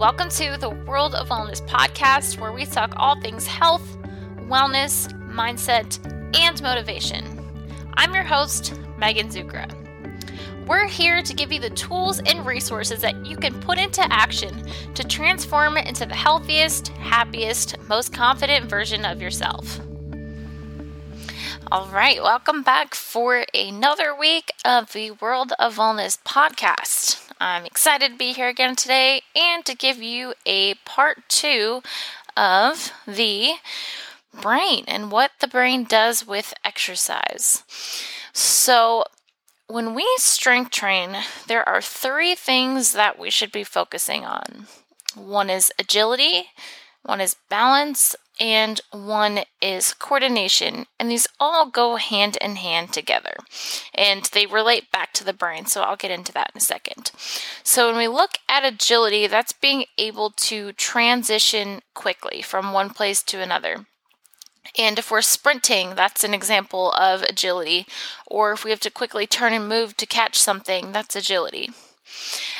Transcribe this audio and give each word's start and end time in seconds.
welcome 0.00 0.30
to 0.30 0.56
the 0.56 0.70
World 0.70 1.14
of 1.14 1.28
Wellness 1.28 1.60
podcast, 1.68 2.40
where 2.40 2.52
we 2.52 2.64
talk 2.64 2.94
all 2.96 3.20
things 3.20 3.46
health, 3.46 3.98
wellness, 4.48 5.12
mindset, 5.30 5.98
and 6.34 6.62
motivation. 6.62 7.22
I'm 7.98 8.14
your 8.14 8.22
host, 8.22 8.72
Megan 8.96 9.28
Zukra. 9.28 9.70
We're 10.66 10.86
here 10.86 11.20
to 11.20 11.34
give 11.34 11.52
you 11.52 11.60
the 11.60 11.68
tools 11.68 12.18
and 12.20 12.46
resources 12.46 13.02
that 13.02 13.26
you 13.26 13.36
can 13.36 13.60
put 13.60 13.76
into 13.76 14.00
action 14.10 14.66
to 14.94 15.04
transform 15.04 15.76
into 15.76 16.06
the 16.06 16.14
healthiest, 16.14 16.88
happiest, 16.88 17.76
most 17.86 18.10
confident 18.10 18.70
version 18.70 19.04
of 19.04 19.20
yourself. 19.20 19.80
All 21.70 21.88
right, 21.88 22.22
welcome 22.22 22.62
back 22.62 22.94
for 22.94 23.44
another 23.52 24.16
week 24.16 24.50
of 24.64 24.94
the 24.94 25.10
World 25.10 25.52
of 25.58 25.76
Wellness 25.76 26.18
podcast. 26.22 27.19
I'm 27.40 27.64
excited 27.64 28.12
to 28.12 28.18
be 28.18 28.34
here 28.34 28.48
again 28.48 28.76
today 28.76 29.22
and 29.34 29.64
to 29.64 29.74
give 29.74 30.02
you 30.02 30.34
a 30.44 30.74
part 30.84 31.26
two 31.28 31.82
of 32.36 32.92
the 33.06 33.54
brain 34.38 34.84
and 34.86 35.10
what 35.10 35.30
the 35.40 35.48
brain 35.48 35.84
does 35.84 36.26
with 36.26 36.52
exercise. 36.66 37.64
So, 38.34 39.04
when 39.68 39.94
we 39.94 40.06
strength 40.18 40.70
train, 40.70 41.16
there 41.46 41.66
are 41.66 41.80
three 41.80 42.34
things 42.34 42.92
that 42.92 43.18
we 43.18 43.30
should 43.30 43.52
be 43.52 43.64
focusing 43.64 44.24
on 44.24 44.66
one 45.14 45.48
is 45.48 45.72
agility, 45.78 46.50
one 47.02 47.20
is 47.22 47.36
balance, 47.48 48.14
and 48.40 48.80
one 48.90 49.40
is 49.60 49.92
coordination. 49.92 50.86
And 50.98 51.10
these 51.10 51.28
all 51.38 51.68
go 51.68 51.96
hand 51.96 52.38
in 52.40 52.56
hand 52.56 52.92
together 52.92 53.36
and 53.94 54.24
they 54.32 54.46
relate 54.46 54.90
back 54.90 55.12
to 55.14 55.24
the 55.24 55.34
brain. 55.34 55.66
So 55.66 55.82
I'll 55.82 55.96
get 55.96 56.10
into 56.10 56.32
that 56.32 56.50
in 56.54 56.58
a 56.58 56.62
second. 56.62 57.12
So 57.62 57.88
when 57.88 57.98
we 57.98 58.08
look 58.08 58.38
at 58.48 58.64
agility, 58.64 59.26
that's 59.26 59.52
being 59.52 59.84
able 59.98 60.30
to 60.30 60.72
transition 60.72 61.82
quickly 61.94 62.40
from 62.40 62.72
one 62.72 62.90
place 62.90 63.22
to 63.24 63.42
another. 63.42 63.86
And 64.78 64.98
if 64.98 65.10
we're 65.10 65.22
sprinting, 65.22 65.94
that's 65.94 66.24
an 66.24 66.32
example 66.32 66.92
of 66.92 67.22
agility. 67.22 67.86
Or 68.26 68.52
if 68.52 68.64
we 68.64 68.70
have 68.70 68.80
to 68.80 68.90
quickly 68.90 69.26
turn 69.26 69.52
and 69.52 69.68
move 69.68 69.96
to 69.98 70.06
catch 70.06 70.38
something, 70.38 70.92
that's 70.92 71.16
agility. 71.16 71.70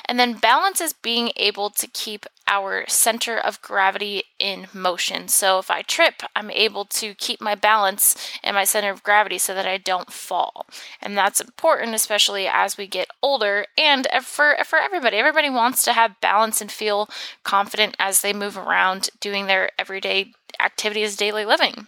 And 0.05 0.19
then 0.19 0.35
balance 0.35 0.81
is 0.81 0.93
being 0.93 1.31
able 1.37 1.71
to 1.71 1.87
keep 1.87 2.27
our 2.47 2.85
center 2.89 3.37
of 3.39 3.63
gravity 3.63 4.25
in 4.39 4.67
motion. 4.75 5.29
So 5.29 5.59
if 5.59 5.71
I 5.71 5.83
trip, 5.83 6.23
I'm 6.35 6.51
able 6.51 6.85
to 6.87 7.15
keep 7.15 7.41
my 7.41 7.55
balance 7.55 8.17
and 8.43 8.55
my 8.57 8.65
center 8.65 8.91
of 8.91 9.05
gravity 9.05 9.39
so 9.39 9.55
that 9.55 9.67
I 9.67 9.79
don't 9.79 10.13
fall. 10.13 10.67
And 11.01 11.17
that's 11.17 11.41
important, 11.41 11.95
especially 11.95 12.49
as 12.49 12.77
we 12.77 12.89
get 12.89 13.09
older 13.23 13.67
and 13.79 14.09
for, 14.23 14.57
for 14.65 14.79
everybody. 14.79 15.17
Everybody 15.17 15.49
wants 15.49 15.85
to 15.85 15.93
have 15.93 16.21
balance 16.21 16.61
and 16.61 16.73
feel 16.73 17.09
confident 17.45 17.95
as 17.99 18.21
they 18.21 18.33
move 18.33 18.59
around 18.59 19.11
doing 19.21 19.47
their 19.47 19.71
everyday 19.79 20.33
activities, 20.59 21.17
daily 21.17 21.45
living. 21.45 21.87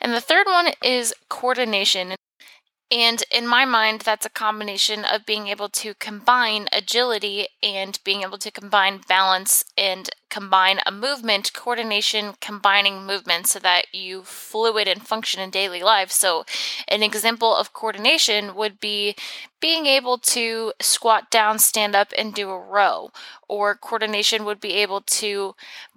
And 0.00 0.12
the 0.12 0.20
third 0.20 0.46
one 0.46 0.68
is 0.82 1.14
coordination. 1.28 2.14
And 2.92 3.24
in 3.30 3.46
my 3.46 3.64
mind, 3.64 4.02
that's 4.02 4.26
a 4.26 4.30
combination 4.30 5.06
of 5.06 5.24
being 5.24 5.48
able 5.48 5.70
to 5.70 5.94
combine 5.94 6.68
agility 6.74 7.48
and 7.62 7.98
being 8.04 8.20
able 8.20 8.36
to 8.36 8.50
combine 8.50 9.00
balance 9.08 9.64
and 9.78 10.10
combine 10.28 10.78
a 10.84 10.92
movement, 10.92 11.54
coordination, 11.54 12.34
combining 12.42 13.06
movement 13.06 13.46
so 13.46 13.58
that 13.60 13.86
you 13.94 14.24
fluid 14.24 14.88
and 14.88 15.06
function 15.06 15.40
in 15.40 15.48
daily 15.48 15.82
life. 15.82 16.10
So, 16.10 16.44
an 16.86 17.02
example 17.02 17.56
of 17.56 17.72
coordination 17.72 18.54
would 18.54 18.78
be 18.78 19.16
being 19.58 19.86
able 19.86 20.18
to 20.18 20.74
squat 20.78 21.30
down, 21.30 21.60
stand 21.60 21.94
up, 21.96 22.12
and 22.18 22.34
do 22.34 22.50
a 22.50 22.60
row. 22.60 23.10
Or 23.48 23.74
coordination 23.74 24.44
would 24.44 24.60
be 24.60 24.74
able 24.74 25.00
to 25.00 25.54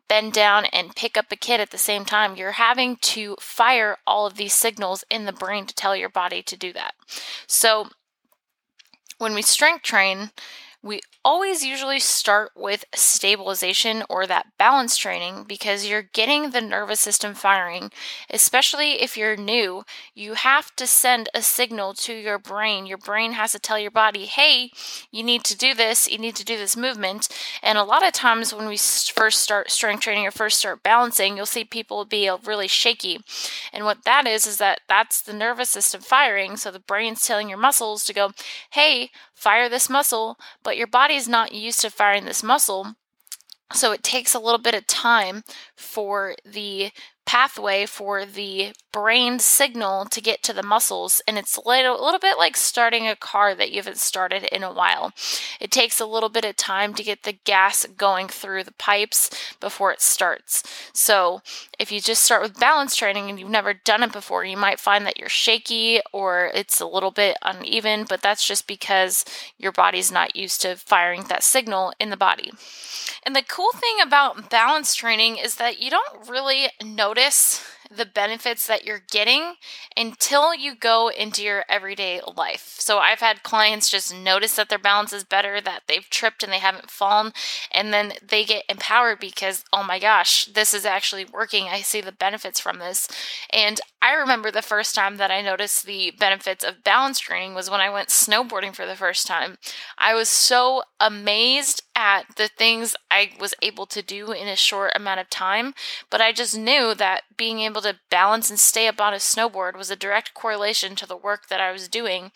bend 0.08 0.34
down 0.34 0.66
and 0.66 0.96
pick 0.96 1.18
up 1.18 1.32
a 1.32 1.36
kid 1.36 1.60
at 1.60 1.72
the 1.72 1.78
same 1.78 2.06
time. 2.06 2.36
You're 2.36 2.54
having 2.54 2.98
to 2.98 3.36
fire 3.40 3.98
all 4.06 4.26
of 4.26 4.36
these 4.36 4.54
signals 4.54 5.04
in 5.10 5.26
the 5.26 5.34
brain 5.34 5.66
to 5.66 5.76
tell 5.76 5.96
your 5.96 6.10
body 6.10 6.42
to 6.44 6.58
do 6.58 6.74
that. 6.74 6.94
So, 7.48 7.90
when 9.18 9.34
we 9.34 9.42
strength 9.42 9.84
train, 9.84 10.32
we 10.86 11.02
always 11.24 11.66
usually 11.66 12.00
start 12.00 12.52
with 12.56 12.86
stabilization 12.94 14.04
or 14.08 14.28
that 14.28 14.46
balance 14.60 14.96
training 14.96 15.44
because 15.48 15.88
you're 15.88 16.04
getting 16.04 16.52
the 16.52 16.62
nervous 16.62 17.00
system 17.00 17.34
firing. 17.34 17.90
Especially 18.30 19.02
if 19.02 19.18
you're 19.18 19.36
new, 19.36 19.84
you 20.14 20.36
have 20.36 20.76
to 20.76 20.86
send 20.86 21.28
a 21.34 21.42
signal 21.42 21.96
to 21.96 22.14
your 22.14 22.38
brain. 22.38 22.86
Your 22.86 23.00
brain 23.00 23.32
has 23.32 23.54
to 23.54 23.60
tell 23.60 23.80
your 23.80 23.90
body, 23.90 24.26
hey, 24.26 24.70
you 25.12 25.24
need 25.24 25.44
to 25.46 25.58
do 25.58 25.74
this, 25.74 26.08
you 26.08 26.20
need 26.20 26.36
to 26.36 26.46
do 26.46 26.56
this 26.56 26.78
movement. 26.78 27.30
And 27.64 27.80
a 27.80 27.84
lot 27.84 28.06
of 28.06 28.14
times 28.14 28.54
when 28.54 28.68
we 28.68 28.78
first 28.78 29.42
start 29.42 29.72
strength 29.72 30.02
training 30.02 30.28
or 30.28 30.32
first 30.32 30.60
start 30.60 30.84
balancing, 30.84 31.36
you'll 31.36 31.48
see 31.48 31.64
people 31.64 32.06
be 32.06 32.30
uh, 32.30 32.38
really 32.46 32.68
shaky. 32.68 33.22
And 33.74 33.86
what 33.86 34.04
that 34.04 34.28
is, 34.28 34.46
is 34.46 34.58
that 34.58 34.82
that's 34.88 35.20
the 35.20 35.34
nervous 35.34 35.72
system 35.72 36.02
firing. 36.02 36.58
So 36.58 36.70
the 36.70 36.80
brain's 36.80 37.26
telling 37.26 37.50
your 37.50 37.58
muscles 37.58 38.06
to 38.06 38.14
go, 38.14 38.34
hey, 38.70 39.10
fire 39.36 39.70
this 39.70 39.90
muscle, 39.90 40.38
but 40.64 40.78
your 40.78 40.88
body's 40.88 41.28
not 41.28 41.54
used 41.54 41.82
to 41.82 41.90
firing 41.92 42.26
this 42.26 42.42
muscle. 42.42 42.96
So 43.74 43.92
it 43.92 44.04
takes 44.04 44.34
a 44.34 44.40
little 44.40 44.60
bit 44.60 44.74
of 44.76 44.88
time 44.88 45.44
for 45.76 46.36
the 46.46 46.92
pathway 47.26 47.86
for 47.86 48.26
the 48.26 48.74
brain 48.92 49.40
signal 49.40 50.06
to 50.06 50.22
get 50.22 50.42
to 50.42 50.54
the 50.54 50.64
muscles 50.64 51.22
and 51.28 51.38
it's 51.38 51.58
a 51.58 51.68
little, 51.68 52.00
a 52.00 52.04
little 52.04 52.20
bit 52.20 52.38
like 52.38 52.56
starting 52.56 53.08
a 53.08 53.16
car 53.16 53.54
that 53.54 53.72
you 53.72 53.78
haven't 53.78 53.98
started 53.98 54.44
in 54.56 54.64
a 54.64 54.72
while. 54.72 55.12
It 55.60 55.70
takes 55.70 56.00
a 56.00 56.06
little 56.06 56.30
bit 56.30 56.46
of 56.46 56.56
time 56.56 56.94
to 56.94 57.04
get 57.04 57.24
the 57.24 57.34
gas 57.34 57.86
going 57.98 58.30
through 58.30 58.64
the 58.64 58.72
pipes 58.74 59.30
before 59.60 59.92
it 59.92 60.02
starts. 60.02 60.64
So 60.94 61.42
if 61.78 61.92
you 61.92 62.00
just 62.00 62.24
start 62.24 62.42
with 62.42 62.60
balance 62.60 62.96
training 62.96 63.30
and 63.30 63.38
you've 63.38 63.50
never 63.50 63.74
done 63.74 64.04
it 64.04 64.14
before 64.14 64.46
you 64.46 64.56
might 64.56 64.80
find 64.80 65.06
that 65.06 65.18
you're 65.18 65.28
shaky 65.28 66.00
or 66.14 66.52
it's 66.54 66.80
a 66.80 66.86
little 66.86 67.12
bit 67.12 67.36
uneven 67.42 68.06
but 68.08 68.22
that's 68.22 68.48
just 68.48 68.66
because 68.66 69.26
your 69.58 69.74
body's 69.74 70.12
not 70.12 70.36
used 70.38 70.62
to 70.62 70.76
firing 70.78 71.24
that 71.24 71.44
signal 71.44 71.92
in 72.00 72.12
the 72.12 72.18
body. 72.18 72.52
And 73.26 73.36
the 73.36 73.44
cool 73.44 73.72
thing 73.74 73.98
about 74.02 74.50
balance 74.50 74.96
training 74.96 75.38
is 75.38 75.56
that 75.56 75.82
you 75.82 75.90
don't 75.90 76.30
really 76.30 76.68
notice 76.84 77.15
the 77.92 78.06
benefits 78.06 78.68
that 78.68 78.86
you're 78.86 79.04
getting 79.12 79.56
until 79.96 80.54
you 80.54 80.76
go 80.76 81.10
into 81.10 81.44
your 81.44 81.64
everyday 81.70 82.20
life. 82.36 82.76
So 82.80 82.98
I've 82.98 83.20
had 83.20 83.44
clients 83.44 83.90
just 83.90 84.14
notice 84.14 84.56
that 84.56 84.70
their 84.70 84.80
balance 84.80 85.14
is 85.14 85.24
better, 85.24 85.62
that 85.62 85.84
they've 85.88 86.10
tripped 86.10 86.44
and 86.44 86.52
they 86.52 86.60
haven't 86.60 86.90
fallen, 86.90 87.32
and 87.72 87.94
then 87.94 88.14
they 88.28 88.44
get 88.44 88.64
empowered 88.70 89.20
because, 89.20 89.64
oh 89.72 89.84
my 89.84 90.00
gosh, 90.00 90.46
this 90.46 90.74
is 90.74 90.86
actually 90.86 91.26
working. 91.26 91.66
I 91.66 91.82
see 91.82 92.02
the 92.02 92.12
benefits 92.12 92.60
from 92.60 92.80
this. 92.80 93.08
And 93.52 93.80
I 94.02 94.14
remember 94.14 94.52
the 94.52 94.62
first 94.62 94.96
time 94.96 95.18
that 95.18 95.32
I 95.32 95.42
noticed 95.42 95.86
the 95.86 96.12
benefits 96.20 96.64
of 96.64 96.84
balance 96.84 97.20
training 97.20 97.56
was 97.56 97.70
when 97.70 97.82
I 97.82 97.90
went 97.90 98.10
snowboarding 98.10 98.76
for 98.76 98.86
the 98.86 98.96
first 98.96 99.28
time. 99.28 99.58
I 99.98 100.14
was 100.14 100.30
so 100.30 100.84
amazed 101.00 101.84
at 101.96 102.36
the 102.36 102.48
things 102.48 102.96
I 103.10 103.32
was 103.40 103.54
able 103.62 103.86
to 103.88 104.02
do 104.02 104.32
in 104.32 104.48
a 104.48 104.56
short 104.56 104.92
amount 104.96 105.22
of 105.22 105.30
time, 105.30 105.74
but 106.10 106.22
I 106.22 106.32
just 106.32 106.58
knew 106.58 106.94
that 106.94 107.24
being 107.38 107.60
able 107.60 107.82
to 107.82 108.00
balance 108.10 108.50
and 108.50 108.60
stay 108.60 108.88
up 108.88 109.00
on 109.00 109.14
a 109.14 109.18
snowboard 109.18 109.78
was 109.78 109.90
a 109.90 109.96
direct 109.96 110.34
correlation 110.34 110.96
to 110.98 111.06
the 111.06 111.16
work 111.18 111.48
that 111.48 111.62
I 111.62 111.72
was 111.72 111.88
doing 111.88 112.32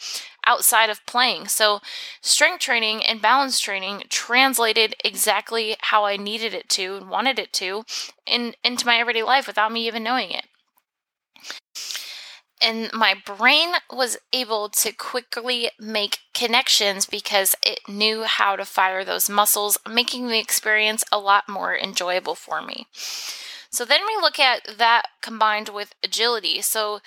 outside 0.45 0.89
of 0.89 1.05
playing. 1.05 1.47
So, 1.47 1.81
strength 2.21 2.61
training 2.61 3.03
and 3.03 3.21
balance 3.21 3.59
training 3.59 4.03
translated 4.09 4.95
exactly 5.03 5.75
how 5.81 6.05
I 6.05 6.17
needed 6.17 6.53
it 6.53 6.69
to 6.69 6.95
and 6.95 7.09
wanted 7.09 7.37
it 7.37 7.51
to 7.53 7.83
in, 8.25 8.55
into 8.63 8.85
my 8.85 8.97
everyday 8.97 9.23
life 9.23 9.47
without 9.47 9.71
me 9.71 9.85
even 9.85 10.03
knowing 10.03 10.31
it 10.31 10.45
and 12.61 12.91
my 12.93 13.15
brain 13.25 13.69
was 13.91 14.17
able 14.33 14.69
to 14.69 14.91
quickly 14.91 15.71
make 15.79 16.19
connections 16.33 17.05
because 17.05 17.55
it 17.63 17.79
knew 17.87 18.23
how 18.23 18.55
to 18.55 18.65
fire 18.65 19.03
those 19.03 19.29
muscles, 19.29 19.77
making 19.89 20.27
the 20.27 20.39
experience 20.39 21.03
a 21.11 21.19
lot 21.19 21.47
more 21.47 21.77
enjoyable 21.77 22.35
for 22.35 22.61
me. 22.61 22.87
So 23.69 23.85
then 23.85 24.01
we 24.07 24.15
look 24.21 24.39
at 24.39 24.77
that 24.77 25.03
combined 25.21 25.69
with 25.69 25.93
agility. 26.03 26.61
So 26.61 26.99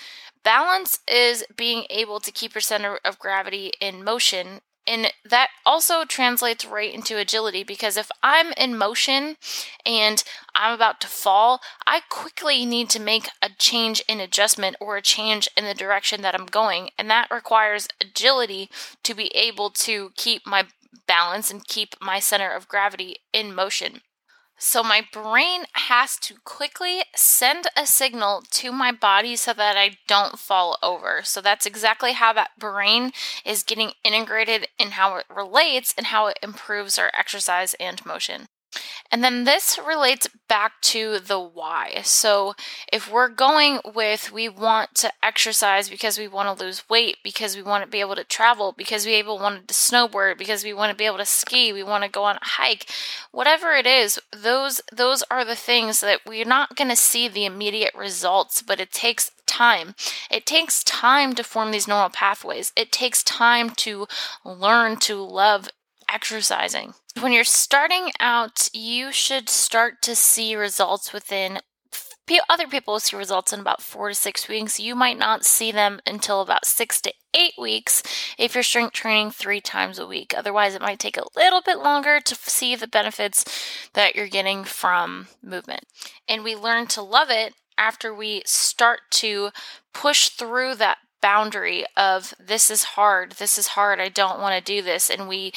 balance 0.44 1.00
is 1.08 1.44
being 1.56 1.84
able 1.90 2.20
to 2.20 2.32
keep 2.32 2.55
your 2.55 2.62
center 2.62 2.98
of 3.05 3.19
gravity 3.19 3.72
in 3.81 4.05
motion 4.05 4.60
and 4.87 5.12
that 5.25 5.49
also 5.64 6.05
translates 6.05 6.64
right 6.64 6.93
into 6.93 7.17
agility 7.17 7.62
because 7.62 7.96
if 7.96 8.11
I'm 8.23 8.52
in 8.56 8.76
motion 8.76 9.37
and 9.87 10.23
I'm 10.55 10.75
about 10.75 11.00
to 11.02 11.06
fall, 11.06 11.61
I 11.87 12.00
quickly 12.08 12.67
need 12.67 12.90
to 12.90 13.00
make 13.00 13.29
a 13.40 13.50
change 13.58 14.02
in 14.08 14.19
adjustment 14.19 14.76
or 14.81 14.96
a 14.96 15.02
change 15.02 15.49
in 15.56 15.64
the 15.64 15.75
direction 15.75 16.23
that 16.23 16.34
I'm 16.34 16.46
going. 16.46 16.90
And 16.99 17.08
that 17.11 17.31
requires 17.31 17.88
agility 18.00 18.70
to 19.05 19.14
be 19.14 19.29
able 19.37 19.70
to 19.70 20.11
keep 20.17 20.46
my 20.46 20.67
balance 21.06 21.50
and 21.50 21.67
keep 21.67 21.94
my 22.00 22.19
center 22.19 22.50
of 22.50 22.69
gravity 22.69 23.17
in 23.32 23.55
motion. 23.55 24.00
So 24.64 24.85
my 24.85 25.05
brain 25.12 25.64
has 25.73 26.17
to 26.19 26.37
quickly 26.44 27.03
send 27.17 27.67
a 27.76 27.85
signal 27.85 28.44
to 28.53 28.70
my 28.70 28.93
body 28.93 29.35
so 29.35 29.53
that 29.53 29.76
I 29.76 29.97
don't 30.06 30.38
fall 30.38 30.79
over. 30.85 31.23
So 31.25 31.41
that's 31.41 31.67
exactly 31.67 32.12
how 32.12 32.32
that 32.35 32.56
brain 32.61 33.11
is 33.44 33.64
getting 33.64 33.91
integrated 34.05 34.69
in 34.79 34.93
how 34.93 35.17
it 35.17 35.26
relates 35.29 35.93
and 35.99 36.06
how 36.06 36.29
it 36.29 36.38
improves 36.44 36.97
our 36.97 37.11
exercise 37.12 37.75
and 37.81 38.06
motion. 38.06 38.47
And 39.12 39.23
then 39.23 39.44
this 39.44 39.79
relates 39.87 40.26
back 40.49 40.81
to 40.81 41.19
the 41.19 41.38
why. 41.38 42.00
So 42.03 42.55
if 42.91 43.12
we're 43.12 43.29
going 43.29 43.81
with 43.94 44.32
we 44.32 44.49
want 44.49 44.94
to 44.97 45.12
exercise 45.23 45.91
because 45.91 46.19
we 46.19 46.26
want 46.26 46.59
to 46.59 46.64
lose 46.64 46.88
weight, 46.88 47.19
because 47.23 47.55
we 47.55 47.62
want 47.62 47.85
to 47.85 47.91
be 47.91 48.00
able 48.00 48.14
to 48.17 48.25
travel, 48.25 48.73
because 48.73 49.05
we 49.05 49.12
able 49.12 49.38
wanted 49.38 49.69
to 49.69 49.75
snowboard, 49.75 50.38
because 50.38 50.64
we 50.64 50.73
want 50.73 50.91
to 50.91 50.97
be 50.97 51.05
able 51.05 51.19
to 51.19 51.26
ski, 51.26 51.75
we 51.75 51.82
want 51.82 52.05
to 52.05 52.11
go 52.11 52.25
on 52.25 52.37
a 52.37 52.41
hike, 52.43 52.91
whatever 53.32 53.73
it 53.73 53.87
is, 53.87 54.19
those 54.35 54.81
those 54.91 55.23
are 55.31 55.44
the 55.44 55.56
things 55.56 56.00
that 56.00 56.20
we're 56.26 56.47
not 56.47 56.75
going 56.75 56.88
to 56.88 56.97
see 56.97 57.29
the 57.29 57.44
immediate 57.44 57.94
results, 57.94 58.62
but 58.62 58.81
it 58.81 58.93
takes 58.93 59.31
time. 59.47 59.94
It 60.31 60.47
takes 60.47 60.82
time 60.82 61.35
to 61.35 61.44
form 61.44 61.70
these 61.70 61.87
neural 61.87 62.08
pathways. 62.08 62.73
It 62.75 62.91
takes 62.91 63.23
time 63.23 63.70
to 63.76 64.06
learn 64.43 64.97
to 65.00 65.17
love 65.17 65.69
exercising. 66.08 66.94
When 67.20 67.32
you're 67.32 67.44
starting 67.44 68.11
out, 68.19 68.69
you 68.73 69.12
should 69.12 69.49
start 69.49 70.03
to 70.03 70.17
see 70.17 70.56
results 70.56 71.12
within 71.12 71.61
other 72.49 72.67
people 72.67 72.99
see 73.00 73.17
results 73.17 73.53
in 73.53 73.61
about 73.61 73.82
four 73.82 74.09
to 74.09 74.14
six 74.14 74.49
weeks. 74.49 74.81
You 74.81 74.94
might 74.94 75.19
not 75.19 75.44
see 75.44 75.73
them 75.73 76.00
until 76.06 76.41
about 76.41 76.64
six 76.64 77.00
to 77.03 77.12
eight 77.35 77.55
weeks 77.59 78.03
if 78.38 78.55
you're 78.55 78.62
strength 78.62 78.93
training 78.93 79.31
three 79.31 79.61
times 79.61 79.99
a 79.99 80.06
week. 80.06 80.35
Otherwise, 80.37 80.75
it 80.75 80.82
might 80.82 80.99
take 80.99 81.17
a 81.17 81.25
little 81.37 81.62
bit 81.64 81.79
longer 81.79 82.20
to 82.20 82.35
see 82.35 82.76
the 82.76 82.87
benefits 82.87 83.44
that 83.94 84.15
you're 84.15 84.29
getting 84.29 84.65
from 84.65 85.29
movement. 85.43 85.85
And 86.29 86.44
we 86.44 86.55
learn 86.55 86.87
to 86.88 87.03
love 87.03 87.29
it 87.31 87.55
after 87.79 88.15
we 88.15 88.43
start 88.44 89.00
to 89.11 89.50
push 89.93 90.29
through 90.29 90.76
that 90.76 90.99
boundary 91.20 91.85
of 91.97 92.35
this 92.38 92.70
is 92.70 92.82
hard, 92.82 93.32
this 93.32 93.56
is 93.56 93.69
hard, 93.69 94.00
I 94.00 94.08
don't 94.08 94.41
want 94.41 94.56
to 94.56 94.73
do 94.73 94.82
this, 94.82 95.08
and 95.08 95.29
we 95.29 95.53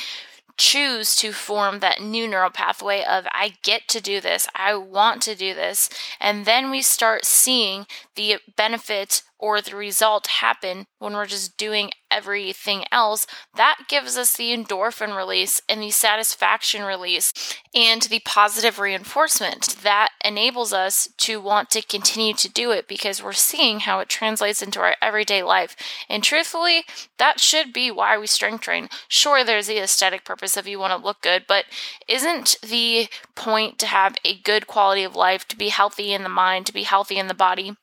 choose 0.57 1.15
to 1.17 1.31
form 1.33 1.79
that 1.79 2.01
new 2.01 2.27
neural 2.27 2.49
pathway 2.49 3.03
of 3.03 3.27
I 3.31 3.55
get 3.61 3.87
to 3.89 4.01
do 4.01 4.21
this, 4.21 4.47
I 4.55 4.75
want 4.75 5.21
to 5.23 5.35
do 5.35 5.53
this, 5.53 5.89
and 6.19 6.45
then 6.45 6.71
we 6.71 6.81
start 6.81 7.25
seeing 7.25 7.87
the 8.15 8.37
benefit 8.55 9.23
or 9.37 9.61
the 9.61 9.75
result 9.75 10.27
happen 10.27 10.85
when 10.99 11.13
we're 11.13 11.25
just 11.25 11.57
doing 11.57 11.91
everything 12.09 12.85
else, 12.91 13.27
that 13.55 13.77
gives 13.89 14.15
us 14.15 14.35
the 14.35 14.55
endorphin 14.55 15.15
release 15.15 15.61
and 15.67 15.81
the 15.81 15.91
satisfaction 15.91 16.83
release 16.83 17.33
and 17.73 18.03
the 18.03 18.21
positive 18.25 18.79
reinforcement 18.79 19.75
that 19.83 20.09
enables 20.23 20.71
us 20.71 21.09
to 21.17 21.41
want 21.41 21.69
to 21.69 21.81
continue 21.81 22.33
to 22.33 22.49
do 22.49 22.71
it 22.71 22.87
because 22.87 23.21
we're 23.21 23.33
seeing 23.33 23.81
how 23.81 23.99
it 23.99 24.07
translates 24.07 24.61
into 24.61 24.79
our 24.79 24.95
everyday 25.01 25.43
life. 25.43 25.75
And 26.07 26.23
truthfully, 26.23 26.83
that 27.17 27.39
should 27.39 27.73
be 27.73 27.91
why 27.91 28.17
we 28.17 28.27
strength 28.27 28.61
train. 28.61 28.87
Sure, 29.09 29.43
there's 29.43 29.67
the 29.67 29.79
aesthetic 29.79 30.23
purpose 30.23 30.55
of 30.55 30.67
you 30.67 30.79
want 30.79 30.97
to 30.97 31.05
look 31.05 31.21
good, 31.21 31.45
but 31.47 31.65
isn't 32.07 32.55
the 32.61 33.07
point 33.35 33.77
to 33.79 33.87
have 33.87 34.15
a 34.23 34.39
good 34.39 34.67
quality 34.67 35.03
of 35.03 35.15
life, 35.15 35.47
to 35.49 35.57
be 35.57 35.69
healthy 35.69 36.13
in 36.13 36.23
the 36.23 36.29
mind, 36.29 36.65
to 36.67 36.73
be 36.73 36.83
healthy 36.83 37.17
in 37.17 37.27
the 37.27 37.33
body? 37.33 37.75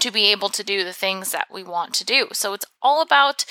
To 0.00 0.10
be 0.10 0.26
able 0.26 0.48
to 0.50 0.64
do 0.64 0.84
the 0.84 0.92
things 0.92 1.32
that 1.32 1.48
we 1.52 1.62
want 1.62 1.94
to 1.94 2.04
do. 2.04 2.28
So 2.32 2.52
it's 2.52 2.66
all 2.82 3.02
about 3.02 3.44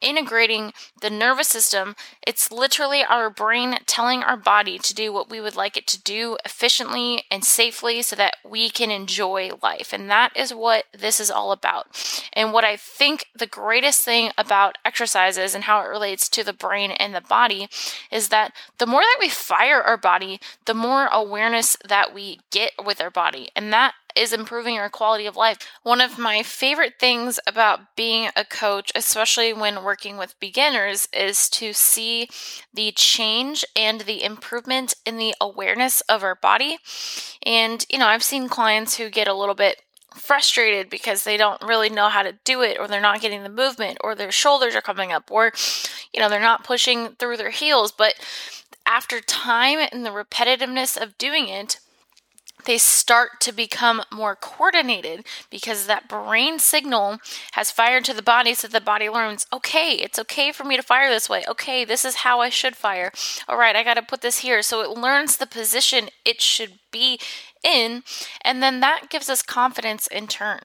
integrating 0.00 0.72
the 1.00 1.10
nervous 1.10 1.48
system. 1.48 1.96
It's 2.26 2.52
literally 2.52 3.02
our 3.02 3.30
brain 3.30 3.78
telling 3.86 4.22
our 4.22 4.36
body 4.36 4.78
to 4.78 4.94
do 4.94 5.12
what 5.12 5.28
we 5.28 5.40
would 5.40 5.56
like 5.56 5.76
it 5.76 5.86
to 5.88 6.00
do 6.00 6.36
efficiently 6.44 7.24
and 7.30 7.44
safely 7.44 8.02
so 8.02 8.14
that 8.16 8.36
we 8.48 8.70
can 8.70 8.90
enjoy 8.90 9.50
life. 9.62 9.92
And 9.92 10.08
that 10.10 10.36
is 10.36 10.54
what 10.54 10.84
this 10.96 11.18
is 11.18 11.30
all 11.30 11.52
about. 11.52 11.86
And 12.32 12.52
what 12.52 12.64
I 12.64 12.76
think 12.76 13.26
the 13.34 13.46
greatest 13.46 14.04
thing 14.04 14.30
about 14.38 14.78
exercises 14.84 15.54
and 15.54 15.64
how 15.64 15.80
it 15.80 15.88
relates 15.88 16.28
to 16.30 16.44
the 16.44 16.52
brain 16.52 16.92
and 16.92 17.14
the 17.14 17.20
body 17.20 17.68
is 18.12 18.28
that 18.28 18.52
the 18.78 18.86
more 18.86 19.02
that 19.02 19.16
we 19.18 19.28
fire 19.28 19.82
our 19.82 19.96
body, 19.96 20.40
the 20.66 20.74
more 20.74 21.06
awareness 21.06 21.76
that 21.86 22.14
we 22.14 22.38
get 22.50 22.72
with 22.84 23.00
our 23.00 23.10
body. 23.10 23.48
And 23.56 23.72
that 23.72 23.94
is 24.18 24.32
improving 24.32 24.78
our 24.78 24.90
quality 24.90 25.26
of 25.26 25.36
life. 25.36 25.58
One 25.82 26.00
of 26.00 26.18
my 26.18 26.42
favorite 26.42 26.94
things 26.98 27.38
about 27.46 27.96
being 27.96 28.30
a 28.36 28.44
coach, 28.44 28.90
especially 28.94 29.52
when 29.52 29.84
working 29.84 30.16
with 30.16 30.38
beginners, 30.40 31.08
is 31.12 31.48
to 31.50 31.72
see 31.72 32.28
the 32.74 32.92
change 32.92 33.64
and 33.76 34.02
the 34.02 34.22
improvement 34.22 34.94
in 35.06 35.16
the 35.16 35.34
awareness 35.40 36.00
of 36.02 36.22
our 36.22 36.34
body. 36.34 36.78
And, 37.44 37.84
you 37.88 37.98
know, 37.98 38.06
I've 38.06 38.22
seen 38.22 38.48
clients 38.48 38.96
who 38.96 39.10
get 39.10 39.28
a 39.28 39.34
little 39.34 39.54
bit 39.54 39.82
frustrated 40.14 40.90
because 40.90 41.24
they 41.24 41.36
don't 41.36 41.62
really 41.62 41.90
know 41.90 42.08
how 42.08 42.22
to 42.22 42.38
do 42.44 42.62
it 42.62 42.78
or 42.78 42.88
they're 42.88 43.00
not 43.00 43.20
getting 43.20 43.42
the 43.42 43.48
movement 43.48 43.98
or 44.02 44.14
their 44.14 44.32
shoulders 44.32 44.74
are 44.74 44.80
coming 44.80 45.12
up 45.12 45.30
or 45.30 45.52
you 46.12 46.20
know 46.20 46.28
they're 46.28 46.40
not 46.40 46.64
pushing 46.64 47.10
through 47.10 47.36
their 47.36 47.50
heels 47.50 47.92
but 47.92 48.14
after 48.86 49.20
time 49.20 49.78
and 49.92 50.04
the 50.04 50.10
repetitiveness 50.10 51.00
of 51.00 51.16
doing 51.18 51.48
it 51.48 51.78
they 52.68 52.78
start 52.78 53.40
to 53.40 53.50
become 53.50 54.02
more 54.12 54.36
coordinated 54.36 55.24
because 55.50 55.86
that 55.86 56.06
brain 56.06 56.58
signal 56.58 57.18
has 57.52 57.70
fired 57.70 58.04
to 58.04 58.12
the 58.12 58.22
body 58.22 58.52
so 58.52 58.68
the 58.68 58.80
body 58.80 59.08
learns 59.08 59.46
okay 59.50 59.92
it's 59.94 60.18
okay 60.18 60.52
for 60.52 60.64
me 60.64 60.76
to 60.76 60.82
fire 60.82 61.08
this 61.08 61.30
way. 61.30 61.42
Okay 61.48 61.84
this 61.84 62.04
is 62.04 62.16
how 62.16 62.40
i 62.40 62.50
should 62.50 62.76
fire. 62.76 63.10
All 63.48 63.56
right 63.56 63.74
i 63.74 63.82
got 63.82 63.94
to 63.94 64.02
put 64.02 64.20
this 64.20 64.40
here. 64.40 64.60
So 64.60 64.82
it 64.82 64.98
learns 64.98 65.38
the 65.38 65.46
position 65.46 66.10
it 66.26 66.42
should 66.42 66.78
be 66.90 67.18
in 67.62 68.02
and 68.42 68.62
then 68.62 68.80
that 68.80 69.08
gives 69.10 69.28
us 69.28 69.42
confidence 69.42 70.06
in 70.06 70.26
turn 70.26 70.60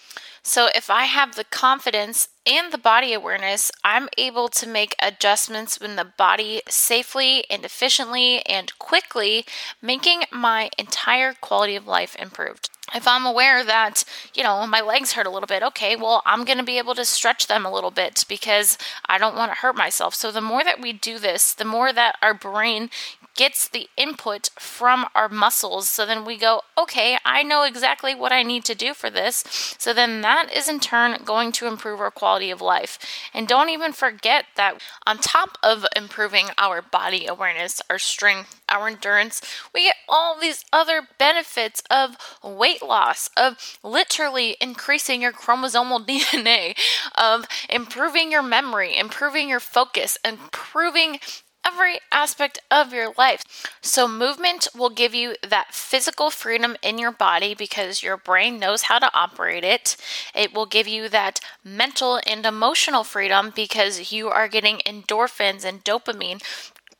so 0.46 0.68
if 0.76 0.90
I 0.90 1.06
have 1.06 1.36
the 1.36 1.46
confidence 1.46 2.28
and 2.46 2.74
the 2.74 2.78
body 2.78 3.14
awareness, 3.14 3.72
I'm 3.82 4.10
able 4.18 4.50
to 4.50 4.68
make 4.68 4.94
adjustments 5.02 5.78
in 5.78 5.96
the 5.96 6.04
body 6.04 6.62
safely 6.68 7.46
and 7.50 7.64
efficiently 7.64 8.46
and 8.46 8.78
quickly, 8.78 9.46
making 9.82 10.24
my 10.34 10.70
entire 10.78 11.34
quality 11.34 11.78
of 11.78 11.88
life 11.88 12.18
improved. 12.18 12.70
If 12.94 13.08
I'm 13.08 13.26
aware 13.26 13.64
that, 13.64 14.04
you 14.34 14.44
know, 14.44 14.68
my 14.68 14.82
legs 14.82 15.14
hurt 15.14 15.26
a 15.26 15.30
little 15.30 15.48
bit, 15.48 15.64
okay, 15.64 15.96
well, 15.96 16.22
I'm 16.26 16.44
going 16.44 16.58
to 16.58 16.64
be 16.66 16.78
able 16.78 16.96
to 16.96 17.06
stretch 17.06 17.48
them 17.48 17.66
a 17.66 17.74
little 17.74 17.92
bit 17.92 18.26
because 18.28 18.78
I 19.06 19.18
don't 19.18 19.38
want 19.38 19.54
to 19.54 19.60
hurt 19.60 19.78
myself. 19.78 20.14
So 20.14 20.30
the 20.30 20.42
more 20.42 20.66
that 20.66 20.82
we 20.82 20.92
do 20.92 21.18
this, 21.18 21.54
the 21.54 21.64
more 21.64 21.94
that 21.94 22.18
our 22.22 22.34
brain 22.34 22.90
gets 23.36 23.68
the 23.68 23.90
input 23.98 24.50
from 24.60 25.08
our 25.16 25.30
muscles. 25.30 25.88
So 25.88 26.06
then 26.06 26.26
we 26.26 26.38
go, 26.38 26.62
okay, 26.78 27.18
I 27.26 27.44
know 27.44 27.64
exactly 27.64 28.14
what 28.14 28.32
I 28.32 28.44
need 28.44 28.64
to 28.66 28.76
do 28.76 28.94
for 28.94 29.10
this. 29.10 29.44
So 29.78 29.94
then 29.94 30.22
that 30.22 30.56
is 30.56 30.70
in 30.70 30.80
turn 30.80 31.18
going 31.26 31.52
to 31.54 31.68
improve 31.68 32.00
our 32.00 32.12
quality 32.12 32.52
of 32.52 32.62
life. 32.62 33.00
And 33.34 33.48
don't 33.48 33.70
even 33.70 33.92
forget 33.92 34.46
that 34.56 34.82
on 35.08 35.18
top 35.18 35.58
of 35.64 35.86
improving 35.96 36.48
our 36.58 36.82
body 36.82 37.26
awareness, 37.26 37.82
our 37.90 38.00
strength, 38.00 38.62
our 38.70 38.88
endurance, 38.88 39.42
we 39.74 39.84
get 39.84 39.96
all 40.08 40.40
these 40.40 40.66
other 40.72 41.08
benefits 41.18 41.82
of 41.90 42.18
weight 42.44 42.82
loss, 42.82 43.30
of 43.36 43.78
literally 43.84 44.58
increasing 44.62 45.22
your 45.22 45.32
chromosomal 45.32 46.06
DNA, 46.08 46.78
of 47.16 47.46
improving 47.70 48.32
your 48.32 48.44
memory, 48.44 48.96
improving 48.96 49.50
your 49.50 49.60
focus, 49.60 50.18
improving 50.24 51.20
every 51.66 52.00
aspect 52.12 52.60
of 52.70 52.94
your 52.94 53.14
life. 53.18 53.44
So, 53.82 54.08
movement 54.08 54.68
will 54.76 54.90
give 54.90 55.14
you 55.14 55.36
that 55.48 55.74
physical 55.74 56.30
freedom 56.30 56.76
in 56.82 56.98
your 56.98 57.12
body 57.12 57.54
because 57.56 58.04
your 58.04 58.18
brain 58.18 58.60
knows 58.60 58.84
how 58.84 59.00
to 59.00 59.14
operate 59.14 59.64
it. 59.64 59.96
It 60.36 60.54
will 60.54 60.66
give 60.66 60.88
you 60.88 61.10
that 61.10 61.40
mental 61.64 62.20
and 62.28 62.46
emotional 62.46 63.04
freedom 63.04 63.52
because 63.56 64.12
you 64.12 64.30
are 64.30 64.48
getting 64.48 64.80
endorphins 64.86 65.64
and 65.66 65.84
dopamine 65.84 66.42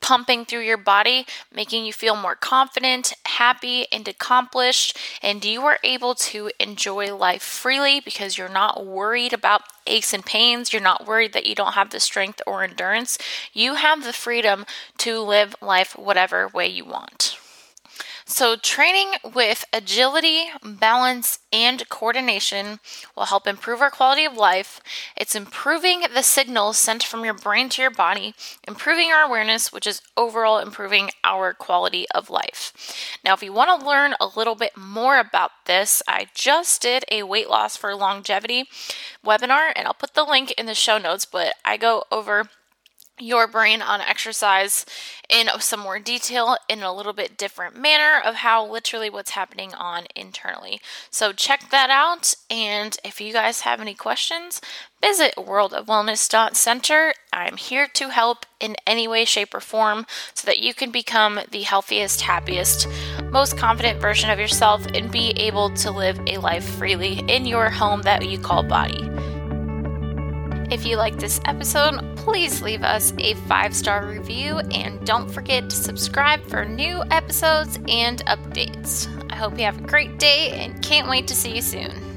pumping 0.04 0.44
through 0.44 0.60
your 0.60 0.78
body, 0.78 1.26
making 1.52 1.86
you 1.86 1.94
feel 1.94 2.16
more 2.16 2.36
confident, 2.36 3.14
happy, 3.26 3.88
and 3.92 4.08
accomplished. 4.08 5.00
And 5.24 5.44
you 5.44 5.64
are 5.64 5.80
able 5.84 6.14
to 6.16 6.52
enjoy 6.60 7.16
life 7.16 7.42
freely 7.42 8.02
because 8.02 8.38
you're 8.38 8.50
not 8.50 8.86
worried 8.86 9.34
about 9.34 9.62
aches 9.88 10.14
and 10.14 10.26
pains. 10.26 10.74
You're 10.74 10.82
not 10.82 11.08
worried 11.08 11.34
that 11.34 11.48
you 11.48 11.56
don't 11.56 11.74
have 11.74 11.90
the 11.90 12.02
strength 12.02 12.42
or 12.46 12.64
endurance. 12.64 13.18
You 13.54 13.76
have 13.76 14.04
the 14.04 14.14
freedom 14.14 14.66
to 15.00 15.20
live 15.22 15.56
life 15.62 15.98
whatever 15.98 16.50
way 16.50 16.68
you 16.68 16.86
want. 16.86 17.40
So, 18.26 18.56
training 18.56 19.16
with 19.36 19.66
agility, 19.74 20.46
balance, 20.64 21.40
and 21.52 21.88
coordination 21.90 22.80
will 23.16 23.26
help 23.26 23.48
improve 23.48 23.82
our 23.82 23.92
quality 23.92 24.24
of 24.24 24.38
life. 24.38 24.80
It's 25.18 25.36
improving 25.36 26.06
the 26.14 26.24
signals 26.24 26.78
sent 26.78 27.04
from 27.04 27.26
your 27.26 27.34
brain 27.34 27.68
to 27.70 27.82
your 27.82 27.92
body, 27.92 28.34
improving 28.66 29.12
our 29.12 29.24
awareness, 29.24 29.74
which 29.74 29.86
is 29.86 30.02
overall 30.16 30.60
improving 30.60 31.12
our 31.24 31.54
quality 31.54 32.06
of 32.16 32.30
life. 32.30 33.18
Now, 33.26 33.34
if 33.34 33.44
you 33.44 33.52
want 33.52 33.80
to 33.80 33.86
learn 33.86 34.16
a 34.22 34.30
little 34.38 34.56
bit 34.56 34.78
more 34.78 35.20
about 35.20 35.52
this, 35.66 36.02
I 36.08 36.28
just 36.34 36.82
did 36.82 37.04
a 37.12 37.24
weight 37.24 37.50
loss 37.50 37.76
for 37.76 37.94
longevity 37.94 38.66
webinar, 39.26 39.74
and 39.76 39.86
I'll 39.86 39.94
put 39.94 40.14
the 40.14 40.24
link 40.24 40.52
in 40.52 40.66
the 40.66 40.76
show 40.76 40.98
notes, 40.98 41.26
but 41.26 41.56
I 41.66 41.76
go 41.76 42.04
over 42.10 42.50
your 43.20 43.48
brain 43.48 43.82
on 43.82 44.02
exercise 44.02 44.86
in 45.30 45.48
some 45.60 45.80
more 45.80 46.00
detail 46.00 46.58
in 46.68 46.82
a 46.82 46.94
little 46.94 47.14
bit 47.14 47.38
different 47.38 47.76
manner 47.76 48.20
of 48.24 48.36
how 48.36 48.66
literally 48.66 49.10
what's 49.10 49.32
happening 49.32 49.74
on 49.74 50.06
internally. 50.16 50.82
So 51.10 51.32
check 51.32 51.70
that 51.70 51.90
out 51.90 52.34
and 52.50 52.98
if 53.04 53.22
you 53.22 53.32
guys 53.32 53.62
have 53.62 53.80
any 53.80 53.94
questions, 53.94 54.62
visit 55.00 55.36
worldofwellness.center. 55.38 57.14
I'm 57.32 57.58
here 57.58 57.88
to 57.94 58.10
help 58.10 58.46
in 58.60 58.76
any 58.88 59.08
way 59.08 59.26
shape 59.26 59.54
or 59.54 59.60
form 59.60 60.06
so 60.34 60.46
that 60.48 60.60
you 60.60 60.74
can 60.74 60.92
become 60.92 61.40
the 61.52 61.62
healthiest, 61.62 62.22
happiest 62.22 62.88
most 63.32 63.58
confident 63.58 64.00
version 64.00 64.30
of 64.30 64.40
yourself 64.40 64.86
and 64.94 65.12
be 65.12 65.32
able 65.32 65.70
to 65.72 65.92
live 65.92 66.20
a 66.28 66.38
life 66.38 66.64
freely 66.64 67.24
in 67.28 67.46
your 67.46 67.70
home 67.70 68.02
that 68.04 68.28
you 68.28 68.40
call 68.40 68.64
body. 68.64 69.13
If 70.72 70.86
you 70.86 70.98
like 70.98 71.18
this 71.18 71.40
episode, 71.46 72.00
please 72.16 72.62
leave 72.62 72.84
us 72.84 73.14
a 73.20 73.36
five 73.48 73.76
star 73.76 74.06
review 74.06 74.60
and 74.60 75.06
don't 75.06 75.30
forget 75.30 75.70
to 75.70 75.76
subscribe 75.76 76.44
for 76.46 76.66
new 76.66 77.04
episodes 77.12 77.78
and 77.88 78.26
updates. 78.26 79.08
I 79.32 79.36
hope 79.36 79.58
you 79.58 79.66
have 79.66 79.84
a 79.84 79.88
great 79.88 80.20
day 80.20 80.52
and 80.52 80.82
can't 80.82 81.10
wait 81.10 81.28
to 81.28 81.36
see 81.36 81.56
you 81.56 81.62
soon. 81.62 82.13